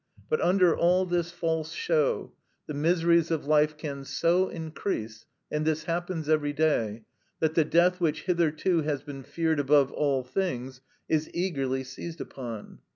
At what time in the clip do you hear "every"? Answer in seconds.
6.27-6.53